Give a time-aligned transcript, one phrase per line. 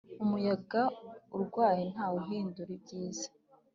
[0.23, 0.81] umuyaga
[1.35, 3.27] urwaye ntawe uhindura ibyiza